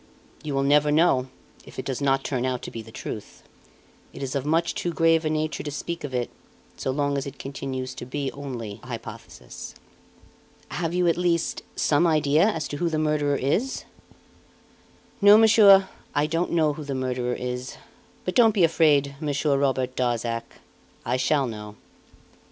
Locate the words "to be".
2.63-2.81, 7.93-8.31